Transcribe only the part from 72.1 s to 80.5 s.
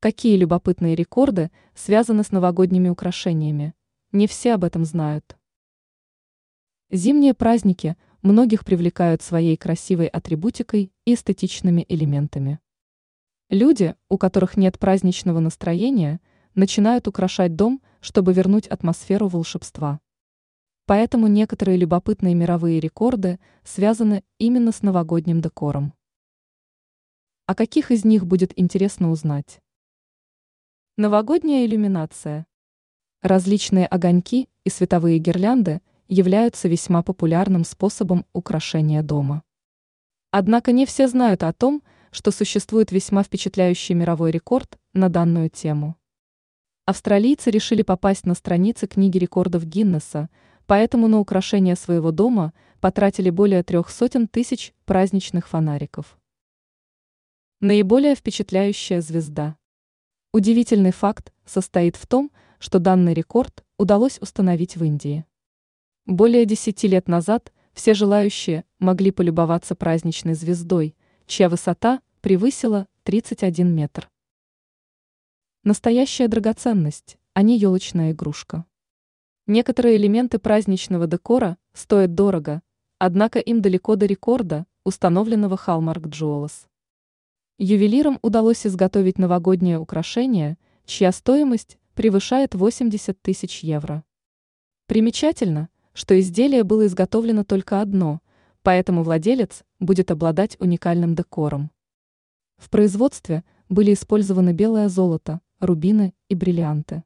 превысила 31 метр. Настоящая драгоценность, а не елочная игрушка. Некоторые элементы